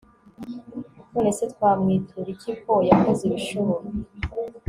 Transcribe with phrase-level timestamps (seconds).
[1.11, 3.89] none se twamwitura iki ko yakoze ibishoboye